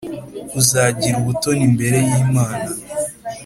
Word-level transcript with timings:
uzagira 0.59 1.15
ubutoni 1.19 1.63
imbere 1.69 1.97
y’Imana 2.07 2.71